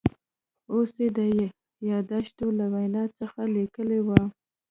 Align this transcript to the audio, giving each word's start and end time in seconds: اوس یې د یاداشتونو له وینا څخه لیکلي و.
اوس 0.73 0.89
یې 1.01 1.07
د 1.17 1.19
یاداشتونو 1.91 2.51
له 2.59 2.65
وینا 2.73 3.03
څخه 3.19 3.41
لیکلي 3.55 3.99
و. 4.05 4.09